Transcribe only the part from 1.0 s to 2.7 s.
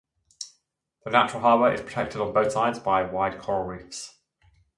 The natural harbour is protected on both